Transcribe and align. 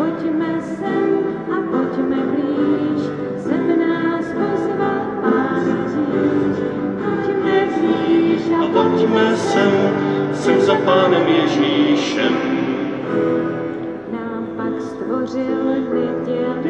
Pojďme 0.00 0.56
sem 0.64 1.10
a 1.52 1.56
pojďme 1.60 2.16
blíž, 2.32 3.00
sem 3.36 3.64
nás 3.80 4.24
pozval 4.32 5.00
Pán 5.20 5.60
Ježíš. 5.60 6.56
Pojďme 7.04 7.56
blíž 7.76 8.42
a 8.56 8.62
pojďme 8.72 9.36
sem, 9.36 9.72
sem 10.32 10.60
za 10.60 10.74
Pánem 10.74 11.28
Ježíšem. 11.28 12.32
nám 14.12 14.46
pak 14.56 14.80
stvořil 14.80 15.64
neděli, 15.68 16.69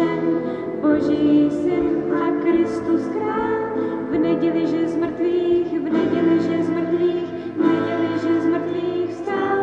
povýšen 0.00 0.22
Boží 0.80 1.50
syn 1.50 1.86
a 2.16 2.24
Kristus 2.42 3.02
král. 3.12 3.60
V 4.10 4.18
neděli, 4.18 4.66
že 4.66 4.88
z 4.88 4.96
mrtvých, 4.96 5.80
v 5.80 5.92
neděli, 5.92 6.36
že 6.40 6.64
z 6.64 6.70
mrtvých, 6.70 7.28
v 7.56 7.60
neděli, 7.60 8.08
že 8.22 8.40
z 8.40 8.46
mrtvých 8.46 9.10
vstal. 9.10 9.58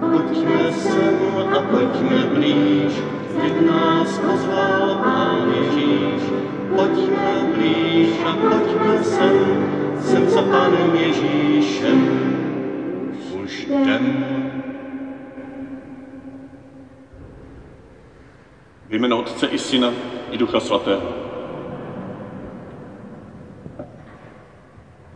Pojďme 0.00 0.72
sem 0.72 1.18
a 1.54 1.58
pojďme 1.60 2.18
blíž, 2.34 2.92
jak 3.42 3.60
nás 3.66 4.18
pozval 4.18 5.00
Pán 5.04 5.52
Ježíš. 5.58 6.22
Pojďme 6.76 7.30
blíž 7.54 8.08
a 8.26 8.32
pojďme 8.36 9.04
sem, 9.04 9.36
sem 10.00 10.30
za 10.30 10.42
Pánem 10.42 10.94
Ježíšem. 10.94 11.99
V 18.90 18.94
jméno 18.94 19.18
Otce 19.18 19.46
i 19.46 19.58
Syna 19.58 19.92
i 20.30 20.38
Ducha 20.38 20.60
Svatého. 20.60 21.02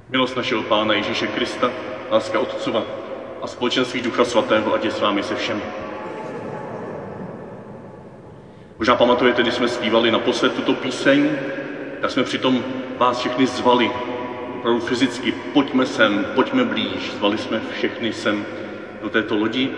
Milost 0.09 0.37
našeho 0.37 0.63
Pána 0.63 0.95
Ježíše 0.95 1.27
Krista, 1.27 1.71
láska 2.11 2.41
Otcova 2.41 2.83
a 3.43 3.47
společenství 3.47 4.01
Ducha 4.01 4.25
Svatého, 4.25 4.75
ať 4.75 4.85
je 4.85 4.91
s 4.91 5.01
vámi 5.01 5.23
se 5.23 5.35
všemi. 5.35 5.63
Možná 8.79 8.97
pamatujete, 8.97 9.43
když 9.43 9.55
jsme 9.55 9.69
zpívali 9.69 10.11
naposled 10.11 10.55
tuto 10.55 10.75
píseň, 10.75 11.31
tak 12.01 12.11
jsme 12.11 12.23
přitom 12.23 12.65
vás 12.99 13.19
všechny 13.19 13.47
zvali, 13.47 13.91
opravdu 14.59 14.81
fyzicky, 14.81 15.33
pojďme 15.33 15.87
sem, 15.87 16.27
pojďme 16.35 16.65
blíž, 16.65 17.13
zvali 17.13 17.39
jsme 17.39 17.61
všechny 17.71 18.13
sem 18.13 18.45
do 19.03 19.11
této 19.11 19.37
lodi. 19.37 19.71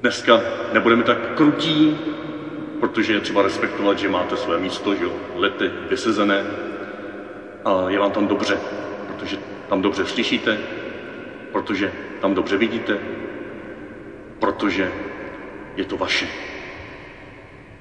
Dneska 0.00 0.40
nebudeme 0.72 1.02
tak 1.02 1.34
krutí, 1.34 1.98
protože 2.80 3.12
je 3.12 3.20
třeba 3.20 3.42
respektovat, 3.42 3.98
že 3.98 4.08
máte 4.08 4.36
své 4.36 4.58
místo, 4.58 4.94
že 4.94 5.04
jo, 5.04 5.12
lety 5.34 5.70
vysezené 5.88 6.44
a 7.64 7.88
je 7.88 7.98
vám 7.98 8.10
tam 8.10 8.26
dobře, 8.26 8.58
protože 9.06 9.38
tam 9.68 9.82
dobře 9.82 10.06
slyšíte, 10.06 10.58
protože 11.52 11.92
tam 12.20 12.34
dobře 12.34 12.56
vidíte, 12.56 12.98
protože 14.38 14.92
je 15.76 15.84
to 15.84 15.96
vaše. 15.96 16.28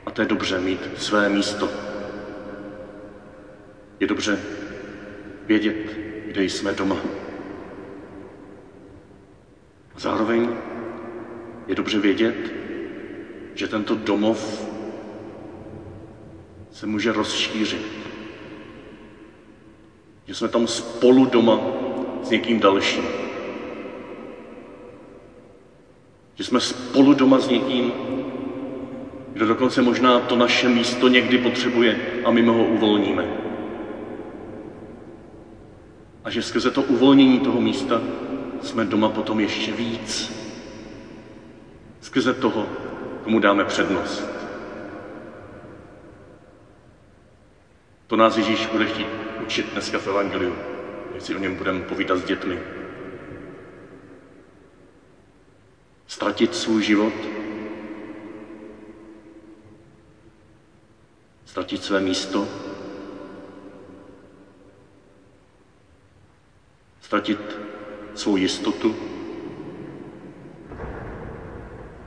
A 0.05 0.11
to 0.11 0.21
je 0.21 0.27
dobře 0.27 0.59
mít 0.59 0.89
své 0.95 1.29
místo. 1.29 1.69
Je 3.99 4.07
dobře 4.07 4.39
vědět, 5.45 5.97
kde 6.25 6.43
jsme 6.43 6.73
doma. 6.73 6.97
Zároveň 9.97 10.49
je 11.67 11.75
dobře 11.75 11.99
vědět, 11.99 12.53
že 13.55 13.67
tento 13.67 13.95
domov 13.95 14.68
se 16.79 16.87
může 16.87 17.11
rozšířit. 17.11 17.85
Že 20.27 20.35
jsme 20.35 20.47
tam 20.47 20.67
spolu 20.67 21.25
doma 21.25 21.59
s 22.23 22.29
někým 22.29 22.59
dalším. 22.59 23.03
Že 26.35 26.43
jsme 26.43 26.59
spolu 26.59 27.13
doma 27.13 27.39
s 27.39 27.49
někým, 27.49 27.91
kdo 29.33 29.45
dokonce 29.45 29.81
možná 29.81 30.19
to 30.19 30.35
naše 30.35 30.69
místo 30.69 31.07
někdy 31.07 31.37
potřebuje 31.37 31.99
a 32.25 32.31
my 32.31 32.41
ho 32.41 32.63
uvolníme. 32.63 33.27
A 36.23 36.29
že 36.29 36.41
skrze 36.41 36.71
to 36.71 36.81
uvolnění 36.81 37.39
toho 37.39 37.61
místa 37.61 38.01
jsme 38.61 38.85
doma 38.85 39.09
potom 39.09 39.39
ještě 39.39 39.71
víc. 39.71 40.31
Skrze 42.01 42.33
toho, 42.33 42.67
komu 43.23 43.39
dáme 43.39 43.65
přednost. 43.65 44.38
To 48.09 48.15
nás 48.15 48.37
Ježíš 48.37 48.65
bude 48.65 48.85
chtít 48.85 49.07
učit 49.41 49.65
dneska 49.71 49.97
v 49.97 50.07
Evangeliu, 50.07 50.55
si 51.19 51.35
o 51.35 51.37
něm 51.37 51.55
budeme 51.55 51.81
povídat 51.81 52.17
s 52.17 52.23
dětmi. 52.23 52.59
Ztratit 56.07 56.55
svůj 56.55 56.83
život, 56.83 57.13
ztratit 61.45 61.83
své 61.83 61.99
místo, 61.99 62.47
ztratit 67.01 67.59
svou 68.13 68.35
jistotu, 68.35 68.95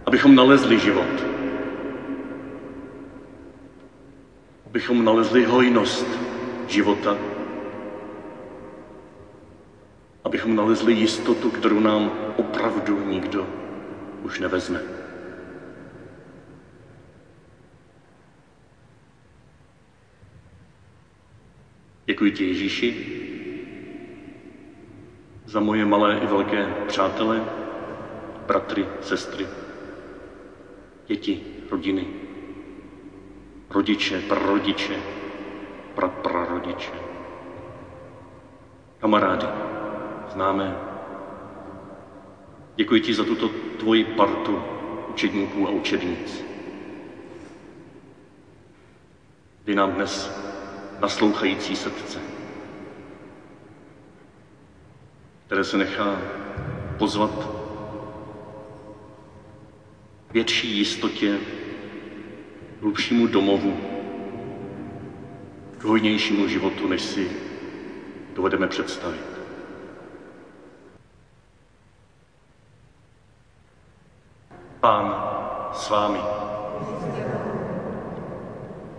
abychom 0.07 0.35
nalezli 0.35 0.79
život, 0.79 1.32
abychom 4.73 5.05
nalezli 5.05 5.45
hojnost 5.45 6.07
života, 6.69 7.19
abychom 10.25 10.57
nalezli 10.57 10.93
jistotu, 10.93 11.51
kterou 11.51 11.81
nám 11.81 12.13
opravdu 12.37 13.05
nikdo 13.09 13.47
už 14.23 14.41
nevezme. 14.41 14.81
Děkuji 22.07 22.33
ti, 22.33 22.47
Ježíši, 22.49 23.07
za 25.47 25.61
moje 25.61 25.85
malé 25.85 26.19
i 26.19 26.27
velké 26.27 26.75
přátele, 26.89 27.45
bratry, 28.47 28.87
sestry, 29.01 29.47
děti, 31.07 31.41
rodiny, 31.71 32.22
rodiče, 33.73 34.21
prarodiče, 34.29 34.97
praprarodiče, 35.95 36.93
kamarády, 39.01 39.47
známé. 40.33 40.77
Děkuji 42.77 43.01
ti 43.01 43.15
za 43.15 43.25
tuto 43.25 43.49
tvoji 43.79 44.05
partu 44.05 44.63
učedníků 45.09 45.69
a 45.69 45.71
učednic. 45.71 46.45
Dej 49.65 49.75
nám 49.75 49.93
dnes 49.93 50.31
naslouchající 51.01 51.77
srdce, 51.77 52.19
které 55.47 55.65
se 55.65 55.77
nechá 55.77 56.21
pozvat 56.99 57.49
větší 60.33 60.79
jistotě, 60.79 61.39
hlubšímu 62.83 63.27
domovu, 63.27 63.81
k 65.79 65.85
hojnějšímu 65.85 66.49
životu, 66.49 66.89
než 66.89 67.03
si 67.03 67.31
dovedeme 68.35 68.67
představit. 68.67 69.25
Pán 74.81 75.15
s 75.73 75.91
vámi. 75.91 76.19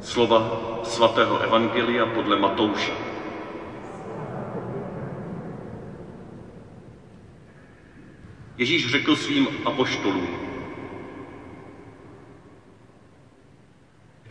Slova 0.02 0.60
svatého 0.84 1.40
Evangelia 1.40 2.06
podle 2.06 2.40
Matouše. 2.40 2.92
Ježíš 8.58 8.92
řekl 8.92 9.16
svým 9.16 9.48
apoštolům, 9.66 10.53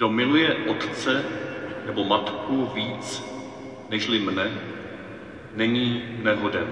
kdo 0.02 0.10
miluje 0.10 0.54
otce 0.66 1.25
nebo 1.87 2.04
matku 2.04 2.66
víc 2.75 3.22
nežli 3.90 4.19
mne, 4.19 4.50
není 5.54 6.19
nehoden. 6.22 6.66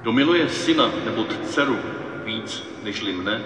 Kdo 0.00 0.12
miluje 0.12 0.48
syna 0.48 0.90
nebo 1.04 1.24
dceru 1.24 1.78
víc 2.24 2.66
nežli 2.82 3.12
mne, 3.12 3.44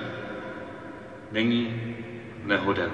není 1.32 1.96
nehoden. 2.44 2.90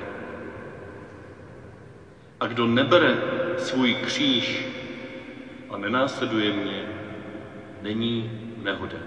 A 2.40 2.46
kdo 2.46 2.66
nebere 2.66 3.14
svůj 3.58 3.94
kříž 3.94 4.66
a 5.70 5.76
nenásleduje 5.76 6.52
mě, 6.52 6.82
není 7.82 8.30
nehoden. 8.62 9.06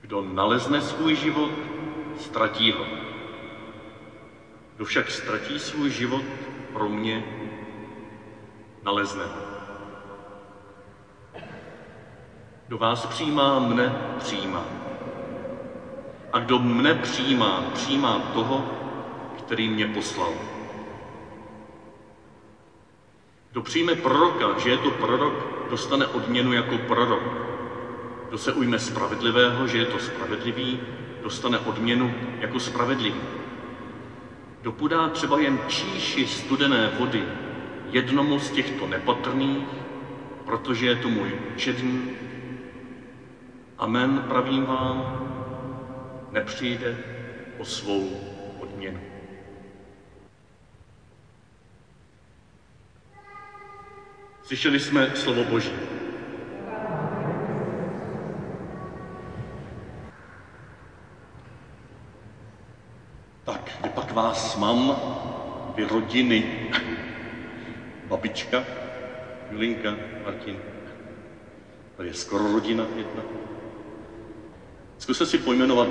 Kdo 0.00 0.22
nalezne 0.22 0.80
svůj 0.80 1.14
život, 1.14 1.79
ztratí 2.20 2.72
ho. 2.72 2.86
Kdo 4.76 4.84
však 4.84 5.10
ztratí 5.10 5.58
svůj 5.58 5.90
život 5.90 6.24
pro 6.72 6.88
mě, 6.88 7.24
nalezne 8.82 9.24
ho. 9.24 9.50
Kdo 12.66 12.78
vás 12.78 13.06
přijímá, 13.06 13.58
mne 13.58 14.14
přijímá. 14.18 14.64
A 16.32 16.38
kdo 16.38 16.58
mne 16.58 16.94
přijímá, 16.94 17.64
přijímá 17.74 18.18
toho, 18.34 18.64
který 19.38 19.68
mě 19.68 19.86
poslal. 19.86 20.32
Kdo 23.50 23.62
přijme 23.62 23.94
proroka, 23.94 24.58
že 24.58 24.70
je 24.70 24.78
to 24.78 24.90
prorok, 24.90 25.34
dostane 25.70 26.06
odměnu 26.06 26.52
jako 26.52 26.78
prorok. 26.78 27.22
Kdo 28.28 28.38
se 28.38 28.52
ujme 28.52 28.78
spravedlivého, 28.78 29.66
že 29.66 29.78
je 29.78 29.86
to 29.86 29.98
spravedlivý, 29.98 30.80
dostane 31.22 31.58
odměnu 31.58 32.14
jako 32.40 32.60
spravedlivý. 32.60 33.20
Kdo 34.60 34.72
podá 34.72 35.08
třeba 35.08 35.38
jen 35.38 35.58
číši 35.68 36.26
studené 36.26 36.90
vody 36.98 37.24
jednomu 37.90 38.38
z 38.38 38.50
těchto 38.50 38.86
nepatrných, 38.86 39.68
protože 40.44 40.86
je 40.86 40.96
to 40.96 41.08
můj 41.08 41.32
čedný, 41.56 42.10
amen 43.78 44.24
pravím 44.28 44.64
vám, 44.66 45.26
nepřijde 46.30 46.96
o 47.58 47.64
svou 47.64 48.20
odměnu. 48.60 49.00
Slyšeli 54.42 54.80
jsme 54.80 55.16
slovo 55.16 55.44
Boží. 55.44 55.72
Tak, 63.44 63.70
kde 63.80 63.88
pak 63.88 64.12
vás 64.50 64.56
mám? 64.56 64.96
Vy 65.76 65.84
rodiny. 65.84 66.42
Babička, 68.08 68.64
Julinka, 69.50 69.94
Martin. 70.24 70.58
Tady 71.96 72.08
je 72.08 72.14
skoro 72.14 72.52
rodina 72.52 72.86
jedna. 72.96 73.22
Zkuste 74.98 75.26
si 75.26 75.38
pojmenovat, 75.38 75.88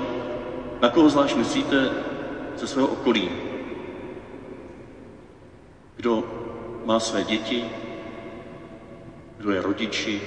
na 0.82 0.88
koho 0.88 1.08
zvlášť 1.08 1.36
myslíte 1.36 1.90
ze 2.56 2.66
svého 2.66 2.88
okolí. 2.88 3.30
Kdo 5.96 6.24
má 6.84 7.00
své 7.00 7.24
děti, 7.24 7.64
kdo 9.38 9.50
je 9.50 9.62
rodiči, 9.62 10.20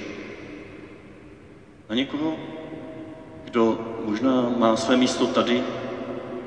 na 1.88 1.94
někoho, 1.94 2.36
kdo 3.44 3.78
možná 4.04 4.50
má 4.58 4.76
své 4.76 4.96
místo 4.96 5.26
tady 5.26 5.62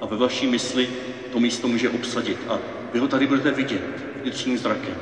a 0.02 0.06
ve 0.06 0.18
vaší 0.18 0.48
mysli 0.48 0.90
to 1.38 1.42
místo 1.42 1.68
může 1.68 1.90
obsadit 1.90 2.38
a 2.50 2.60
vy 2.94 3.00
ho 3.00 3.08
tady 3.08 3.28
budete 3.28 3.52
vidět 3.52 4.06
vnitřním 4.22 4.58
zrakem. 4.58 4.96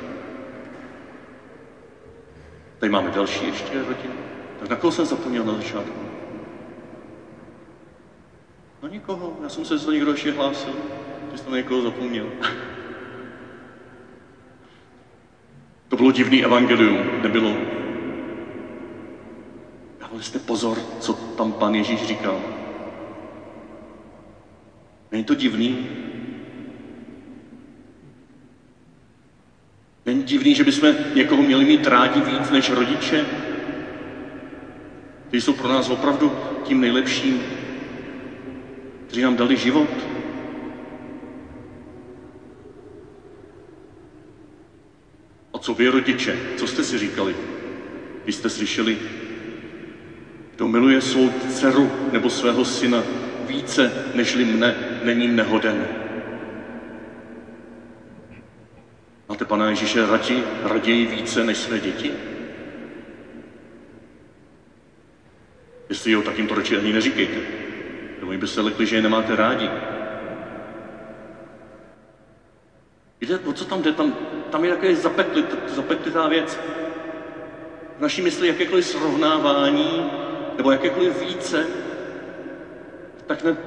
Tady 2.80 2.92
máme 2.92 3.12
další 3.12 3.46
ještě 3.46 3.80
rodinu. 3.80 4.14
Tak 4.60 4.70
na 4.70 4.76
koho 4.76 4.92
jsem 4.92 5.06
zapomněl 5.06 5.44
na 5.44 5.54
začátku? 5.54 6.00
Na 8.84 8.90
nikoho. 8.90 9.38
Já 9.44 9.50
jsem 9.50 9.66
se 9.66 9.78
za 9.78 9.92
někdo 9.92 10.12
ještě 10.12 10.32
hlásil, 10.32 10.74
že 11.32 11.38
jsem 11.38 11.52
na 11.52 11.58
někoho 11.58 11.82
zapomněl. 11.82 12.30
To 15.88 15.96
bylo 15.96 16.12
divný 16.12 16.44
evangelium, 16.44 17.22
nebylo. 17.22 17.58
Dávali 20.00 20.24
jste 20.24 20.40
pozor, 20.40 20.78
co 21.00 21.14
tam 21.14 21.52
pan 21.52 21.76
Ježíš 21.76 22.08
říkal. 22.08 22.42
Není 25.12 25.24
to 25.24 25.36
divný? 25.36 26.06
Divný, 30.26 30.56
že 30.56 30.64
bychom 30.64 30.96
někoho 31.16 31.44
měli 31.44 31.66
mít 31.66 31.88
rádi 31.88 32.22
víc 32.22 32.50
než 32.50 32.70
rodiče? 32.70 33.26
Ty 35.30 35.42
jsou 35.42 35.54
pro 35.54 35.68
nás 35.68 35.90
opravdu 35.90 36.32
tím 36.64 36.82
nejlepším, 36.82 37.42
kteří 39.08 39.22
nám 39.22 39.36
dali 39.36 39.58
život. 39.58 39.90
A 45.54 45.58
co 45.58 45.74
vy, 45.74 45.88
rodiče, 45.88 46.38
co 46.56 46.68
jste 46.68 46.84
si 46.84 46.98
říkali? 46.98 47.36
Když 48.24 48.36
jste 48.36 48.50
slyšeli, 48.50 48.98
kdo 50.56 50.68
miluje 50.68 51.02
svou 51.02 51.30
dceru 51.30 51.92
nebo 52.12 52.30
svého 52.30 52.66
syna 52.66 53.04
více 53.48 53.92
nežli 54.14 54.46
mne, 54.46 54.76
není 55.04 55.28
nehoden. 55.28 56.05
Máte 59.36 59.46
Pana 59.46 59.70
Ježíše 59.70 60.06
radí, 60.06 60.44
raději 60.64 61.06
více 61.06 61.44
než 61.44 61.58
své 61.58 61.80
děti? 61.80 62.12
Jestli 65.90 66.12
jo, 66.12 66.22
tak 66.22 66.38
jim 66.38 66.48
to 66.48 66.56
radši 66.56 66.78
ani 66.78 66.94
neříkejte. 66.94 67.40
Nebo 68.20 68.32
by 68.32 68.48
se 68.48 68.62
lekli, 68.62 68.86
že 68.86 68.96
je 68.96 69.02
nemáte 69.02 69.36
rádi. 69.36 69.70
Víte, 73.22 73.40
o 73.40 73.54
co 73.54 73.66
tam 73.66 73.82
jde? 73.82 73.92
Tam, 73.92 74.16
tam 74.50 74.66
je 74.66 74.72
takové 74.72 74.96
zapeklit, 74.96 75.56
zapeklitá 75.68 76.28
věc. 76.28 76.60
V 77.98 78.02
naší 78.02 78.22
mysli 78.22 78.48
jakékoliv 78.48 78.86
srovnávání 78.86 80.12
nebo 80.58 80.72
jakékoliv 80.72 81.22
více, 81.22 81.66
tak 83.28 83.44
ne, 83.44 83.58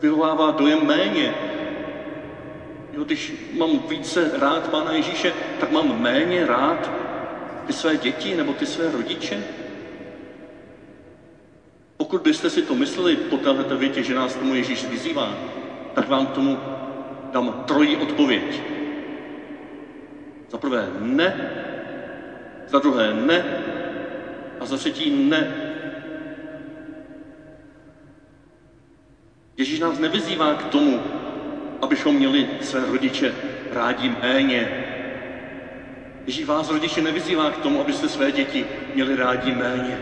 vyvolává 0.00 0.50
dojem 0.50 0.86
méně. 0.86 1.34
Jo, 2.92 3.04
když 3.04 3.32
mám 3.58 3.78
více 3.88 4.30
rád 4.38 4.68
Pána 4.68 4.92
Ježíše, 4.92 5.32
tak 5.60 5.70
mám 5.70 6.00
méně 6.00 6.46
rád 6.46 6.90
ty 7.66 7.72
své 7.72 7.96
děti 7.96 8.34
nebo 8.34 8.52
ty 8.52 8.66
své 8.66 8.90
rodiče? 8.90 9.44
Pokud 11.96 12.20
byste 12.20 12.50
si 12.50 12.62
to 12.62 12.74
mysleli 12.74 13.16
po 13.16 13.36
této 13.36 13.76
větě, 13.76 14.02
že 14.02 14.14
nás 14.14 14.34
tomu 14.34 14.54
Ježíš 14.54 14.84
vyzývá, 14.84 15.34
tak 15.94 16.08
vám 16.08 16.26
k 16.26 16.30
tomu 16.30 16.58
dám 17.32 17.64
trojí 17.66 17.96
odpověď. 17.96 18.62
Za 20.50 20.58
prvé 20.58 20.88
ne, 20.98 21.50
za 22.66 22.78
druhé 22.78 23.12
ne 23.12 23.44
a 24.60 24.66
za 24.66 24.76
třetí 24.76 25.10
ne. 25.28 25.54
Ježíš 29.56 29.80
nás 29.80 29.98
nevyzývá 29.98 30.54
k 30.54 30.64
tomu, 30.64 31.19
abychom 31.82 32.14
měli 32.14 32.46
své 32.60 32.84
rodiče 32.84 33.34
rádi 33.72 34.08
méně. 34.22 34.86
Ježíš 36.26 36.44
vás, 36.44 36.70
rodiče, 36.70 37.00
nevyzývá 37.00 37.50
k 37.50 37.58
tomu, 37.58 37.80
abyste 37.80 38.08
své 38.08 38.32
děti 38.32 38.64
měli 38.94 39.16
rádi 39.16 39.52
méně. 39.52 39.98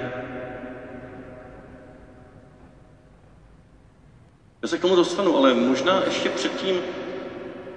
Já 4.62 4.68
se 4.68 4.78
k 4.78 4.80
tomu 4.80 4.96
dostanu, 4.96 5.36
ale 5.36 5.54
možná 5.54 6.02
ještě 6.04 6.28
předtím 6.28 6.80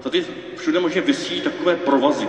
tady 0.04 0.26
všude 0.56 0.80
možná 0.80 1.02
vysí 1.02 1.42
takové 1.42 1.76
provazy. 1.76 2.28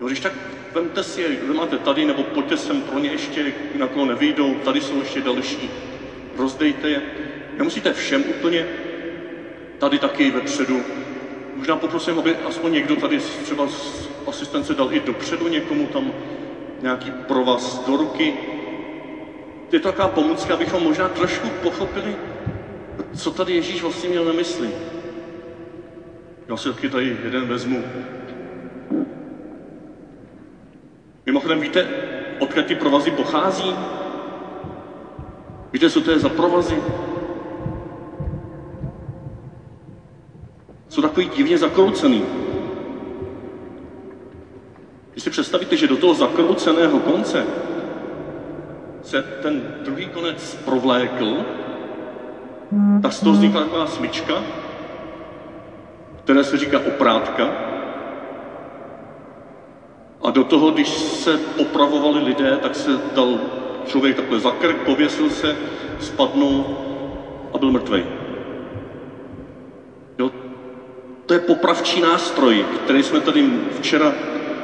Jo, 0.00 0.06
když 0.06 0.20
tak 0.20 0.32
vemte 0.74 1.02
si 1.02 1.20
je, 1.20 1.36
kdo 1.36 1.54
máte 1.54 1.78
tady, 1.78 2.04
nebo 2.04 2.22
pojďte 2.22 2.56
sem 2.56 2.82
pro 2.82 2.98
ně 2.98 3.10
ještě, 3.10 3.52
na 3.74 3.86
koho 3.86 4.06
nevyjdou, 4.06 4.54
tady 4.54 4.80
jsou 4.80 4.98
ještě 4.98 5.20
další. 5.20 5.70
Rozdejte 6.36 6.88
je. 6.90 7.02
Nemusíte 7.58 7.92
všem 7.92 8.24
úplně, 8.28 8.66
tady 9.78 9.98
taky 9.98 10.30
vepředu. 10.30 10.80
Možná 11.56 11.76
poprosím, 11.76 12.18
aby 12.18 12.36
aspoň 12.36 12.72
někdo 12.72 12.96
tady 12.96 13.18
třeba 13.18 13.68
z 13.68 14.08
asistence 14.26 14.74
dal 14.74 14.92
i 14.92 15.00
dopředu 15.00 15.48
někomu 15.48 15.86
tam 15.86 16.12
nějaký 16.82 17.10
provaz 17.10 17.84
do 17.86 17.96
ruky. 17.96 18.34
Je 19.72 19.80
to 19.80 19.88
taková 19.88 20.08
pomůcka, 20.08 20.54
abychom 20.54 20.82
možná 20.82 21.08
trošku 21.08 21.48
pochopili, 21.48 22.16
co 23.16 23.30
tady 23.30 23.54
Ježíš 23.54 23.82
vlastně 23.82 24.08
měl 24.08 24.24
na 24.24 24.32
mysli. 24.32 24.70
Já 26.48 26.56
si 26.56 26.68
taky 26.68 26.88
tady 26.88 27.18
jeden 27.24 27.46
vezmu. 27.46 27.84
Mimochodem, 31.26 31.60
víte, 31.60 31.88
odkud 32.38 32.66
ty 32.66 32.74
provazy 32.74 33.10
pochází? 33.10 33.74
Víte, 35.72 35.90
co 35.90 36.00
to 36.00 36.10
je 36.10 36.18
za 36.18 36.28
provazy? 36.28 36.76
Takový 41.14 41.36
divně 41.36 41.58
zakroucený. 41.58 42.22
Když 45.12 45.24
si 45.24 45.30
představíte, 45.30 45.76
že 45.76 45.86
do 45.86 45.96
toho 45.96 46.14
zakrouceného 46.14 46.98
konce 46.98 47.46
se 49.02 49.22
ten 49.22 49.62
druhý 49.84 50.06
konec 50.06 50.54
provlékl, 50.64 51.36
tak 53.02 53.12
z 53.12 53.20
toho 53.20 53.32
vznikla 53.32 53.62
taková 53.62 53.86
smyčka, 53.86 54.42
které 56.24 56.44
se 56.44 56.58
říká 56.58 56.78
oprátka. 56.78 57.52
A 60.22 60.30
do 60.30 60.44
toho, 60.44 60.70
když 60.70 60.88
se 60.88 61.38
popravovali 61.38 62.24
lidé, 62.24 62.58
tak 62.62 62.74
se 62.74 62.90
dal 63.14 63.38
člověk 63.86 64.16
takhle 64.16 64.40
za 64.40 64.50
krk, 64.50 64.76
pověsil 64.76 65.30
se, 65.30 65.56
spadnul 66.00 66.64
a 67.54 67.58
byl 67.58 67.70
mrtvý. 67.70 68.02
Jo? 70.18 70.30
To 71.26 71.32
je 71.34 71.38
popravčí 71.38 72.00
nástroj, 72.00 72.64
který 72.84 73.02
jsme 73.02 73.20
tady 73.20 73.50
včera, 73.78 74.14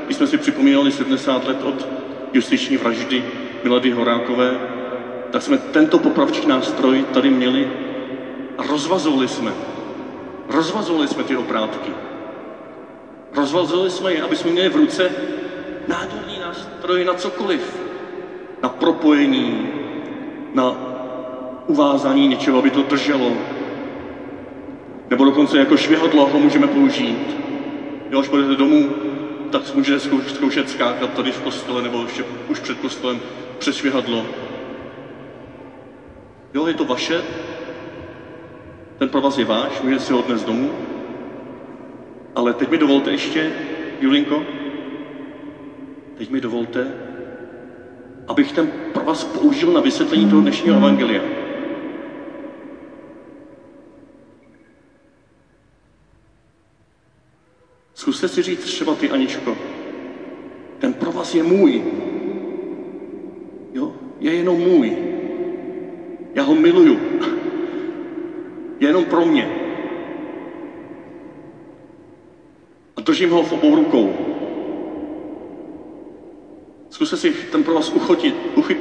když 0.04 0.16
jsme 0.16 0.26
si 0.26 0.36
připomínali 0.36 0.90
70 0.90 1.46
let 1.46 1.62
od 1.62 1.86
justiční 2.32 2.76
vraždy 2.76 3.24
Milady 3.64 3.90
Horákové, 3.90 4.58
tak 5.30 5.42
jsme 5.42 5.58
tento 5.58 5.98
popravčí 5.98 6.46
nástroj 6.46 7.04
tady 7.12 7.30
měli 7.30 7.68
a 8.58 8.62
rozvazovali 8.62 9.28
jsme. 9.28 9.52
Rozvazovali 10.48 11.08
jsme 11.08 11.22
ty 11.22 11.36
oprátky. 11.36 11.90
Rozvazovali 13.34 13.90
jsme 13.90 14.12
je, 14.12 14.22
aby 14.22 14.36
jsme 14.36 14.50
měli 14.50 14.68
v 14.68 14.76
ruce 14.76 15.10
nádherný 15.88 16.38
nástroj 16.38 17.04
na 17.04 17.14
cokoliv. 17.14 17.80
Na 18.62 18.68
propojení, 18.68 19.68
na 20.54 20.76
uvázání 21.66 22.28
něčeho, 22.28 22.58
aby 22.58 22.70
to 22.70 22.82
drželo. 22.82 23.32
Nebo 25.10 25.24
dokonce 25.24 25.58
jako 25.58 25.76
švihadlo 25.76 26.26
ho 26.26 26.38
můžeme 26.38 26.66
použít. 26.66 27.36
Jo, 28.10 28.20
až 28.20 28.28
budete 28.28 28.54
domů, 28.54 28.90
tak 29.50 29.74
můžete 29.74 30.00
zkoušet 30.28 30.70
skákat 30.70 31.12
tady 31.12 31.32
v 31.32 31.40
kostele 31.40 31.82
nebo 31.82 32.02
ještě 32.02 32.24
už 32.48 32.58
před 32.58 32.78
kostelem 32.78 33.20
přes 33.58 33.76
švihadlo. 33.76 34.26
Jo, 36.54 36.66
je 36.66 36.74
to 36.74 36.84
vaše, 36.84 37.22
ten 38.98 39.08
provaz 39.08 39.38
je 39.38 39.44
váš, 39.44 39.80
můžete 39.80 40.04
si 40.04 40.12
ho 40.12 40.18
odnést 40.18 40.44
domů. 40.44 40.70
Ale 42.34 42.52
teď 42.52 42.70
mi 42.70 42.78
dovolte 42.78 43.10
ještě, 43.10 43.52
Julinko, 44.00 44.42
teď 46.18 46.30
mi 46.30 46.40
dovolte, 46.40 46.86
abych 48.28 48.52
ten 48.52 48.68
provaz 48.92 49.24
použil 49.24 49.72
na 49.72 49.80
vysvětlení 49.80 50.30
toho 50.30 50.42
dnešního 50.42 50.76
evangelia. 50.76 51.22
Zkuste 58.20 58.34
si 58.34 58.42
říct 58.42 58.64
třeba 58.64 58.94
ty, 58.94 59.10
Aničko, 59.10 59.56
ten 60.78 60.92
provaz 60.92 61.34
je 61.34 61.42
můj. 61.42 61.84
Jo, 63.72 63.92
je 64.20 64.34
jenom 64.34 64.60
můj. 64.60 64.96
Já 66.34 66.42
ho 66.42 66.54
miluju. 66.54 67.00
Je 68.80 68.88
jenom 68.88 69.04
pro 69.04 69.26
mě. 69.26 69.50
A 72.96 73.00
držím 73.00 73.30
ho 73.30 73.42
v 73.42 73.52
obou 73.52 73.76
rukou. 73.76 74.12
Zkuste 76.90 77.16
si 77.16 77.32
ten 77.32 77.64
provaz 77.64 77.92
uchotit, 77.92 78.34
uchyt, 78.56 78.78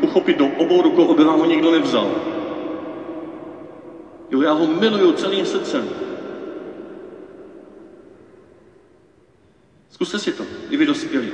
uchopit 0.00 0.38
do 0.38 0.46
obou 0.46 0.82
rukou, 0.82 1.10
aby 1.10 1.24
vám 1.24 1.38
ho 1.38 1.46
nikdo 1.46 1.70
nevzal. 1.70 2.10
Jo, 4.30 4.40
já 4.40 4.52
ho 4.52 4.66
miluju 4.66 5.12
celým 5.12 5.46
srdcem. 5.46 6.11
Zkuste 10.02 10.18
si 10.18 10.32
to, 10.32 10.46
i 10.70 10.76
vy 10.76 10.86
dospělí. 10.86 11.30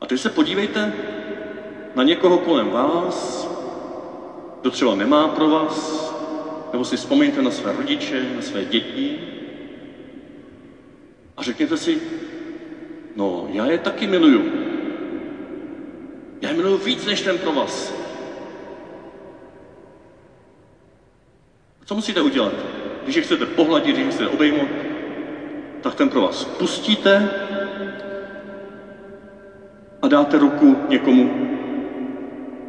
A 0.00 0.06
teď 0.06 0.20
se 0.20 0.30
podívejte 0.30 0.92
na 1.94 2.02
někoho 2.02 2.38
kolem 2.38 2.70
vás, 2.70 3.48
kdo 4.60 4.70
třeba 4.70 4.94
nemá 4.94 5.28
pro 5.28 5.48
vás, 5.48 6.08
nebo 6.72 6.84
si 6.84 6.96
vzpomeňte 6.96 7.42
na 7.42 7.50
své 7.50 7.72
rodiče, 7.72 8.26
na 8.36 8.42
své 8.42 8.64
děti 8.64 9.18
a 11.36 11.42
řekněte 11.42 11.76
si, 11.76 12.00
no 13.16 13.48
já 13.52 13.66
je 13.66 13.78
taky 13.78 14.06
miluju. 14.06 14.52
Já 16.40 16.48
je 16.48 16.56
miluju 16.56 16.76
víc 16.76 17.06
než 17.06 17.20
ten 17.20 17.38
pro 17.38 17.52
vás. 17.52 17.94
Co 21.84 21.94
musíte 21.94 22.20
udělat? 22.20 22.54
Když 23.08 23.16
je 23.16 23.22
chcete 23.22 23.46
pohladit, 23.46 23.94
když 23.94 24.06
je 24.06 24.12
chcete 24.12 24.28
obejmout, 24.28 24.87
tak 25.82 25.94
ten 25.94 26.08
pro 26.08 26.20
vás 26.20 26.44
pustíte 26.44 27.30
a 30.02 30.08
dáte 30.08 30.38
ruku 30.38 30.76
někomu, 30.88 31.30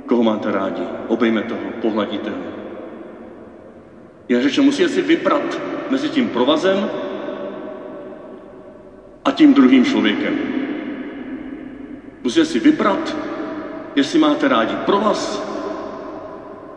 koho 0.06 0.24
máte 0.24 0.52
rádi. 0.52 0.84
Obejmete 1.08 1.54
ho, 1.54 1.72
pohladíte 1.82 2.30
ho. 2.30 2.38
Je 4.30 4.42
řečeno, 4.42 4.66
musíte 4.66 4.90
si 4.90 5.02
vybrat 5.02 5.62
mezi 5.90 6.10
tím 6.10 6.30
provazem 6.30 6.90
a 9.26 9.32
tím 9.32 9.54
druhým 9.54 9.86
člověkem. 9.86 10.40
Musíte 12.24 12.46
si 12.46 12.60
vybrat, 12.60 13.18
jestli 13.96 14.20
máte 14.20 14.48
rádi 14.48 14.76
provaz 14.76 15.44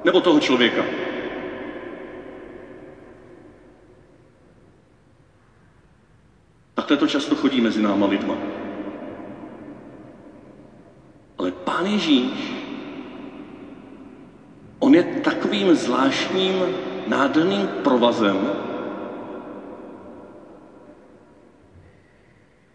nebo 0.05 0.21
toho 0.21 0.41
člověka. 0.41 0.83
Takhle 6.83 6.97
to 6.97 7.07
často 7.07 7.35
chodí 7.35 7.61
mezi 7.61 7.83
náma 7.83 8.07
lidma. 8.07 8.35
Ale 11.39 11.51
Pán 11.51 11.87
Ježíš, 11.87 12.55
on 14.79 14.95
je 14.95 15.03
takovým 15.03 15.75
zvláštním, 15.75 16.55
nádherným 17.07 17.67
provazem, 17.87 18.51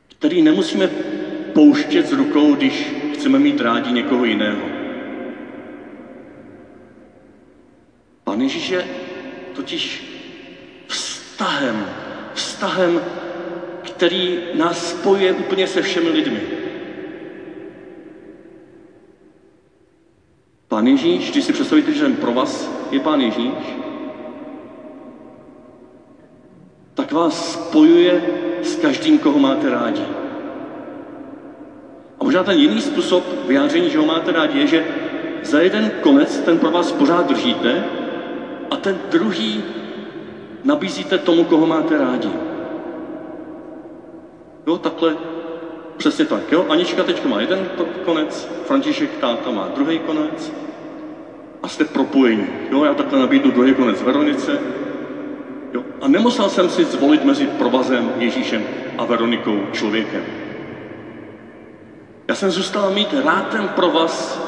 který 0.07 0.41
nemusíme 0.41 0.87
pouštět 1.53 2.07
z 2.07 2.11
rukou, 2.11 2.55
když 2.55 2.95
chceme 3.13 3.39
mít 3.39 3.61
rádi 3.61 3.91
někoho 3.91 4.25
jiného. 4.25 4.67
Pán 8.23 8.41
Ježíš 8.41 8.69
je 8.69 8.87
totiž 9.55 10.03
vztahem, 10.87 11.85
vztahem 12.33 13.01
který 13.97 14.39
nás 14.53 14.89
spojuje 14.89 15.33
úplně 15.33 15.67
se 15.67 15.81
všemi 15.81 16.09
lidmi. 16.09 16.41
Pán 20.67 20.87
Ježíš, 20.87 21.31
když 21.31 21.43
si 21.43 21.53
představíte, 21.53 21.91
že 21.91 22.09
pro 22.09 22.33
vás 22.33 22.71
je 22.91 22.99
Pán 22.99 23.21
Ježíš, 23.21 23.53
tak 26.93 27.11
vás 27.11 27.53
spojuje 27.53 28.21
s 28.61 28.75
každým, 28.75 29.19
koho 29.19 29.39
máte 29.39 29.69
rádi. 29.69 30.05
A 32.19 32.23
možná 32.23 32.43
ten 32.43 32.59
jiný 32.59 32.81
způsob 32.81 33.23
vyjádření, 33.47 33.89
že 33.89 33.97
ho 33.97 34.05
máte 34.05 34.31
rádi, 34.31 34.59
je, 34.59 34.67
že 34.67 34.85
za 35.43 35.59
jeden 35.59 35.91
konec 36.01 36.37
ten 36.37 36.57
pro 36.59 36.71
vás 36.71 36.91
pořád 36.91 37.27
držíte 37.27 37.83
a 38.71 38.75
ten 38.75 38.99
druhý 39.09 39.63
nabízíte 40.63 41.17
tomu, 41.17 41.43
koho 41.43 41.67
máte 41.67 41.97
rádi. 41.97 42.56
Jo, 44.67 44.77
takhle, 44.77 45.17
přesně 45.97 46.25
tak, 46.25 46.51
jo. 46.51 46.65
Anička 46.69 47.03
teď 47.03 47.25
má 47.25 47.41
jeden 47.41 47.69
konec, 48.05 48.49
František 48.65 49.17
táta 49.17 49.51
má 49.51 49.67
druhý 49.75 49.99
konec 49.99 50.53
a 51.63 51.67
jste 51.67 51.85
propojení. 51.85 52.47
Jo, 52.71 52.83
já 52.83 52.93
takhle 52.93 53.19
nabídnu 53.19 53.51
druhý 53.51 53.73
konec 53.73 54.01
Veronice. 54.01 54.59
Jo. 55.73 55.83
A 56.01 56.07
nemusel 56.07 56.49
jsem 56.49 56.69
si 56.69 56.83
zvolit 56.85 57.23
mezi 57.23 57.47
provazem 57.47 58.11
Ježíšem 58.17 58.63
a 58.97 59.05
Veronikou 59.05 59.59
člověkem. 59.71 60.23
Já 62.27 62.35
jsem 62.35 62.51
zůstal 62.51 62.91
mít 62.91 63.13
rád 63.25 63.49
ten 63.49 63.67
provaz 63.67 64.41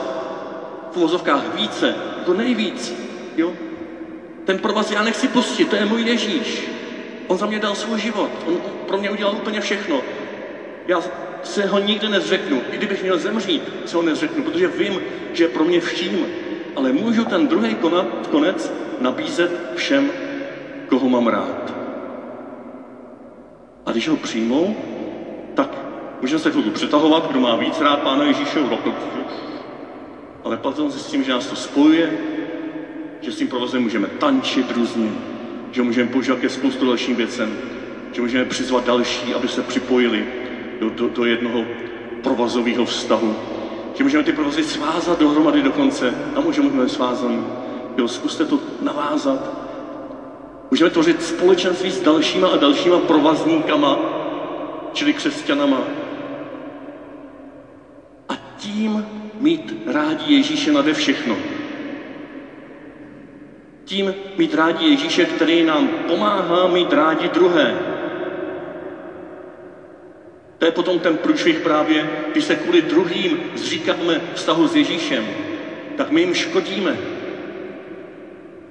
v 0.92 0.98
uvozovkách 0.98 1.56
více, 1.56 1.96
to 2.26 2.34
nejvíc. 2.34 2.96
Jo? 3.38 3.54
Ten 4.46 4.60
provaz 4.60 4.92
já 4.92 5.04
nechci 5.04 5.28
pustit, 5.28 5.70
to 5.70 5.76
je 5.76 5.86
můj 5.86 6.02
Ježíš. 6.02 6.79
On 7.30 7.38
za 7.38 7.46
mě 7.46 7.60
dal 7.60 7.76
svůj 7.76 8.00
život, 8.00 8.30
on 8.48 8.58
pro 8.88 8.98
mě 8.98 9.10
udělal 9.10 9.36
úplně 9.36 9.62
všechno. 9.62 10.02
Já 10.88 11.02
se 11.44 11.66
ho 11.66 11.80
nikdy 11.80 12.10
nezřeknu, 12.10 12.62
i 12.72 12.78
kdybych 12.78 13.02
měl 13.02 13.18
zemřít, 13.18 13.64
se 13.86 13.98
ho 13.98 14.04
nezřeknu, 14.04 14.44
protože 14.44 14.68
vím, 14.68 15.02
že 15.34 15.44
je 15.44 15.48
pro 15.48 15.64
mě 15.64 15.80
vším. 15.80 16.26
Ale 16.76 16.92
můžu 16.92 17.26
ten 17.26 17.48
druhý 17.48 17.76
konec 18.32 18.74
nabízet 19.00 19.52
všem, 19.76 20.12
koho 20.88 21.10
mám 21.10 21.28
rád. 21.28 21.74
A 23.86 23.92
když 23.92 24.08
ho 24.08 24.16
přijmou, 24.16 24.76
tak 25.54 25.78
můžeme 26.22 26.40
se 26.40 26.52
chvilku 26.52 26.70
přetahovat, 26.70 27.32
kdo 27.32 27.40
má 27.40 27.56
víc 27.56 27.82
rád 27.82 28.00
Pána 28.00 28.24
Ježíše, 28.24 28.60
ale 30.44 30.58
potom 30.58 30.92
si 30.92 31.00
s 31.00 31.06
tím, 31.06 31.24
že 31.24 31.32
nás 31.32 31.48
to 31.48 31.56
spojuje, 31.56 32.14
že 33.22 33.32
s 33.32 33.38
tím 33.38 33.48
provozem 33.48 33.82
můžeme 33.82 34.08
tančit 34.08 34.72
různě, 34.72 35.10
že 35.72 35.82
můžeme 35.82 36.10
používat 36.10 36.40
ke 36.40 36.50
spoustu 36.50 36.86
dalším 36.86 37.16
věcem, 37.16 37.58
že 38.12 38.22
můžeme 38.22 38.46
přizvat 38.46 38.86
další, 38.86 39.34
aby 39.34 39.48
se 39.48 39.62
připojili 39.62 40.26
do, 40.80 40.90
do, 40.90 41.08
do 41.08 41.26
jednoho 41.26 41.66
provazového 42.24 42.86
vztahu. 42.86 43.36
Že 43.96 44.04
můžeme 44.04 44.24
ty 44.24 44.32
provazy 44.32 44.64
svázat 44.64 45.20
dohromady 45.20 45.62
do 45.62 45.72
konce 45.72 46.14
a 46.36 46.40
můžeme 46.40 46.70
být 46.70 46.92
svázaný. 46.92 47.44
Jo, 47.98 48.08
zkuste 48.08 48.46
to 48.46 48.60
navázat. 48.82 49.70
Můžeme 50.72 50.90
tvořit 50.90 51.24
společenství 51.24 51.92
s 51.92 52.02
dalšíma 52.02 52.48
a 52.48 52.58
dalšíma 52.58 53.00
provazníkama, 53.00 54.00
čili 54.94 55.14
křesťanama. 55.14 55.82
A 58.30 58.34
tím 58.58 59.06
mít 59.40 59.74
rádi 59.86 60.34
Ježíše 60.34 60.72
nade 60.72 60.94
všechno. 60.94 61.36
Tím 63.90 64.14
mít 64.38 64.54
rádi 64.54 64.86
Ježíše, 64.86 65.26
který 65.26 65.64
nám 65.64 65.88
pomáhá 65.88 66.68
mít 66.68 66.94
rádi 66.94 67.28
druhé. 67.28 67.76
To 70.58 70.66
je 70.66 70.72
potom 70.72 71.00
ten 71.00 71.18
průšvih 71.18 71.60
právě, 71.60 72.10
když 72.32 72.44
se 72.44 72.56
kvůli 72.56 72.82
druhým 72.82 73.40
zříkáme 73.56 74.22
vztahu 74.34 74.68
s 74.68 74.76
Ježíšem, 74.76 75.28
tak 75.98 76.12
my 76.12 76.22
jim 76.22 76.34
škodíme. 76.34 76.98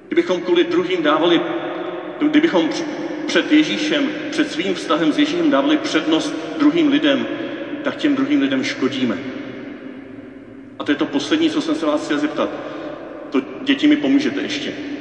Kdybychom 0.07 0.41
kvůli 0.41 0.63
druhým 0.63 1.03
dávali, 1.03 1.41
kdybychom 2.19 2.69
před 3.25 3.51
Ježíšem, 3.51 4.09
před 4.29 4.51
svým 4.51 4.73
vztahem 4.73 5.11
s 5.11 5.17
Ježíšem 5.17 5.49
dávali 5.49 5.77
přednost 5.77 6.33
druhým 6.57 6.87
lidem, 6.87 7.27
tak 7.83 7.95
těm 7.95 8.15
druhým 8.15 8.41
lidem 8.41 8.63
škodíme. 8.63 9.17
A 10.79 10.83
to 10.83 10.91
je 10.91 10.95
to 10.95 11.05
poslední, 11.05 11.49
co 11.49 11.61
jsem 11.61 11.75
se 11.75 11.85
vás 11.85 12.05
chtěl 12.05 12.17
zeptat. 12.17 12.49
To 13.29 13.41
děti 13.63 13.87
mi 13.87 13.95
pomůžete 13.95 14.41
ještě. 14.41 14.98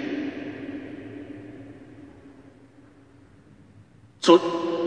Co 4.20 4.40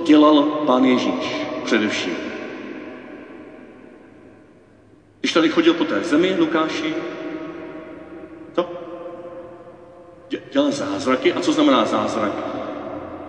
dělal 0.05 0.43
pán 0.43 0.85
Ježíš 0.85 1.47
především? 1.63 2.15
Když 5.19 5.33
tady 5.33 5.49
chodil 5.49 5.73
po 5.73 5.85
té 5.85 6.03
zemi, 6.03 6.35
Lukáši, 6.39 6.95
to 8.53 8.69
dělal 10.51 10.71
zázraky. 10.71 11.33
A 11.33 11.39
co 11.39 11.51
znamená 11.51 11.85
zázrak? 11.85 12.31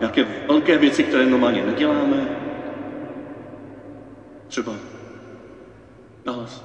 Nějaké 0.00 0.25
velké 0.49 0.78
věci, 0.78 1.04
které 1.04 1.26
normálně 1.26 1.66
neděláme. 1.66 2.37
Třeba 4.49 4.73
nás 6.25 6.64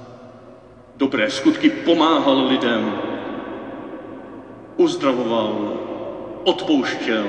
dobré 0.96 1.30
skutky 1.30 1.70
pomáhal 1.70 2.46
lidem, 2.46 2.98
uzdravoval, 4.76 5.78
odpouštěl, 6.44 7.26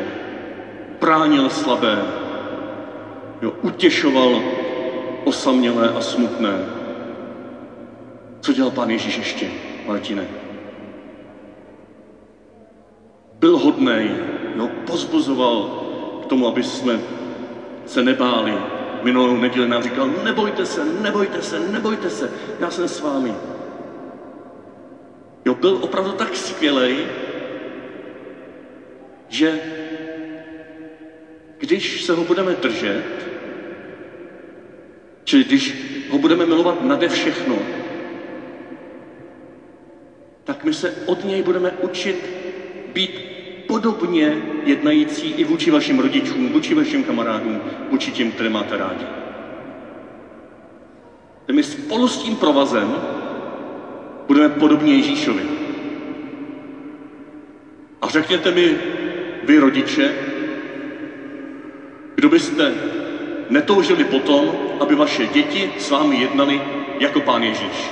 bránil 1.00 1.50
slabé, 1.50 2.04
jo, 3.42 3.54
utěšoval 3.62 4.42
osamělé 5.24 5.90
a 5.90 6.02
smutné. 6.02 6.66
Co 8.42 8.54
dělal 8.54 8.72
pán 8.72 8.90
Ježíš 8.90 9.18
ještě, 9.18 9.48
Martine? 9.88 10.28
Byl 13.34 13.58
hodnej, 13.58 14.12
jo, 14.56 14.70
pozbuzoval 14.86 15.70
k 16.24 16.26
tomu, 16.26 16.48
aby 16.48 16.64
jsme 16.64 17.00
se 17.86 18.04
nebáli. 18.04 18.54
Minulou 19.04 19.38
neděli 19.38 19.68
nám 19.68 19.84
říkal, 19.84 20.10
nebojte 20.24 20.66
se, 20.66 20.86
nebojte 20.86 21.42
se, 21.42 21.60
nebojte 21.60 22.10
se, 22.10 22.32
já 22.60 22.72
jsem 22.72 22.88
s 22.88 23.02
vámi. 23.02 23.34
Jo, 25.46 25.56
byl 25.56 25.78
opravdu 25.82 26.12
tak 26.12 26.36
skvělý, 26.36 26.98
že 29.30 29.60
když 31.70 32.02
se 32.02 32.14
ho 32.14 32.24
budeme 32.24 32.54
držet, 32.54 33.04
čili 35.24 35.44
když 35.44 35.76
ho 36.10 36.18
budeme 36.18 36.46
milovat 36.46 36.84
nade 36.84 37.08
všechno, 37.08 37.58
tak 40.44 40.64
my 40.64 40.74
se 40.74 40.94
od 41.06 41.26
něj 41.26 41.42
budeme 41.42 41.72
učit 41.72 42.30
být 42.94 43.22
podobně 43.68 44.38
jednající 44.66 45.32
i 45.32 45.44
vůči 45.44 45.72
vašim 45.72 46.00
rodičům, 46.00 46.50
vůči 46.50 46.74
vašim 46.74 47.04
kamarádům, 47.04 47.62
vůči 47.90 48.12
těm, 48.12 48.32
které 48.32 48.50
máte 48.50 48.78
rádi. 48.78 49.06
My 51.52 51.64
spolu 51.64 52.08
s 52.08 52.18
tím 52.18 52.36
provazem 52.36 53.02
budeme 54.28 54.50
podobně 54.50 54.96
Ježíšovi. 54.96 55.44
A 58.02 58.08
řekněte 58.08 58.52
mi, 58.52 58.78
vy 59.44 59.60
rodiče, 59.60 60.29
kdo 62.20 62.30
byste 62.30 62.74
netoužili 63.50 64.04
potom, 64.04 64.52
aby 64.80 64.96
vaše 64.96 65.28
děti 65.28 65.72
s 65.78 65.90
vámi 65.90 66.16
jednali 66.16 66.62
jako 67.00 67.22
pán 67.22 67.44
Ježíš? 67.44 67.92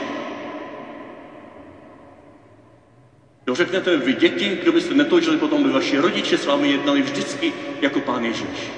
Jo, 3.48 3.56
řekněte 3.56 3.98
vy 3.98 4.14
děti, 4.14 4.58
kdo 4.62 4.72
byste 4.72 4.94
netoužili 4.94 5.38
potom, 5.38 5.62
aby 5.62 5.70
vaši 5.70 5.98
rodiče 5.98 6.38
s 6.38 6.46
vámi 6.46 6.68
jednali 6.68 7.02
vždycky 7.02 7.54
jako 7.82 8.00
pán 8.00 8.26
Ježíš. 8.26 8.72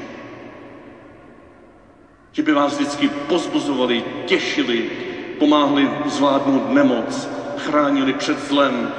Že 2.31 2.43
by 2.43 2.51
vás 2.53 2.73
vždycky 2.75 3.09
pozbuzovali, 3.09 4.03
těšili, 4.25 4.89
pomáhli 5.39 5.89
zvládnout 6.05 6.69
nemoc, 6.73 7.29
chránili 7.57 8.13
před 8.13 8.39
zlem, 8.39 8.91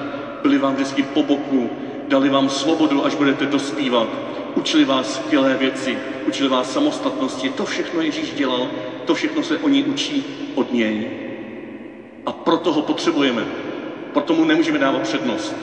byli 0.42 0.58
vám 0.58 0.74
vždycky 0.74 1.02
po 1.02 1.22
boku, 1.22 1.70
dali 2.08 2.28
vám 2.28 2.48
svobodu, 2.48 3.04
až 3.04 3.14
budete 3.14 3.46
dospívat, 3.46 4.08
učili 4.56 4.84
vás 4.84 5.14
skvělé 5.14 5.56
věci, 5.56 5.98
učili 6.28 6.48
vás 6.48 6.72
samostatnosti. 6.72 7.48
To 7.48 7.64
všechno 7.64 8.00
Ježíš 8.00 8.32
dělal, 8.32 8.68
to 9.04 9.14
všechno 9.14 9.42
se 9.42 9.58
oni 9.58 9.82
učí 9.82 10.24
od 10.54 10.72
něj. 10.72 11.06
A 12.26 12.32
proto 12.32 12.72
ho 12.72 12.82
potřebujeme. 12.82 13.46
Proto 14.12 14.34
mu 14.34 14.44
nemůžeme 14.44 14.78
dávat 14.78 15.02
přednost. 15.02 15.56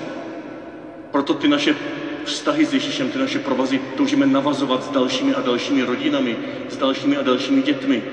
Proto 1.11 1.33
ty 1.33 1.47
naše 1.47 1.75
vztahy 2.23 2.65
s 2.65 2.73
Ježíšem, 2.73 3.09
ty 3.09 3.19
naše 3.19 3.39
provazy 3.39 3.79
toužíme 3.97 4.25
navazovat 4.25 4.83
s 4.83 4.89
dalšími 4.89 5.33
a 5.33 5.41
dalšími 5.41 5.83
rodinami, 5.83 6.37
s 6.69 6.77
dalšími 6.77 7.17
a 7.17 7.21
dalšími 7.21 7.61
dětmi. 7.61 8.03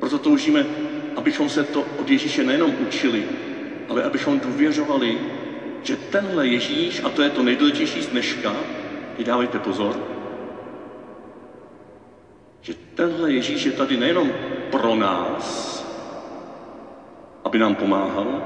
Proto 0.00 0.18
toužíme, 0.18 0.66
abychom 1.16 1.48
se 1.48 1.64
to 1.64 1.84
od 1.98 2.10
Ježíše 2.10 2.44
nejenom 2.44 2.74
učili, 2.88 3.24
ale 3.88 4.02
abychom 4.02 4.40
důvěřovali, 4.40 5.18
že 5.82 5.96
tenhle 5.96 6.46
Ježíš, 6.46 7.00
a 7.04 7.08
to 7.08 7.22
je 7.22 7.30
to 7.30 7.42
nejdůležitější 7.42 8.02
z 8.02 8.06
dneška, 8.06 8.56
i 9.18 9.24
dávejte 9.24 9.58
pozor, 9.58 9.96
že 12.60 12.74
tenhle 12.94 13.32
Ježíš 13.32 13.64
je 13.64 13.72
tady 13.72 13.96
nejenom 13.96 14.32
pro 14.70 14.94
nás, 14.94 15.72
aby 17.44 17.58
nám 17.58 17.74
pomáhal, 17.74 18.42